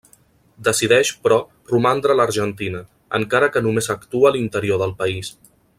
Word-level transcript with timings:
Decideix, 0.67 1.11
però, 1.25 1.37
romandre 1.73 2.15
a 2.15 2.19
l'Argentina, 2.21 2.83
encara 3.21 3.53
que 3.57 3.67
només 3.67 3.93
actua 3.99 4.31
a 4.31 4.37
l'interior 4.37 4.85
del 4.85 4.99
país. 5.05 5.35